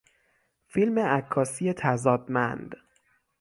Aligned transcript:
فیلم 0.67 0.99
عکاسی 0.99 1.73
تضادمند 1.73 2.75